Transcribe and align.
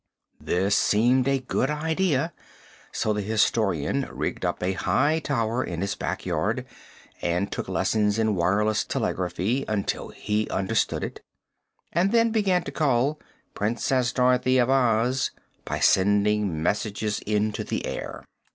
That 0.39 0.71
seemed 0.73 1.27
a 1.27 1.37
good 1.37 1.69
idea; 1.69 2.33
so 2.91 3.13
the 3.13 3.21
Historian 3.21 4.09
rigged 4.11 4.43
up 4.43 4.63
a 4.63 4.73
high 4.73 5.19
tower 5.19 5.63
in 5.63 5.81
his 5.81 5.93
back 5.93 6.25
yard, 6.25 6.65
and 7.21 7.51
took 7.51 7.69
lessons 7.69 8.17
in 8.17 8.33
wireless 8.33 8.83
telegraphy 8.83 9.63
until 9.67 10.07
he 10.09 10.49
understood 10.49 11.03
it, 11.03 11.21
and 11.93 12.11
then 12.11 12.31
began 12.31 12.63
to 12.63 12.71
call 12.71 13.19
"Princess 13.53 14.11
Dorothy 14.11 14.57
of 14.57 14.71
Oz" 14.71 15.29
by 15.65 15.77
sending 15.77 16.63
messages 16.63 17.19
into 17.27 17.63
the 17.63 17.85
air. 17.85 18.25